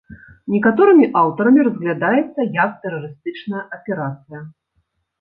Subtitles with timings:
[0.53, 4.47] Некаторымі аўтарамі разглядаецца як тэрарыстычная аперацыя.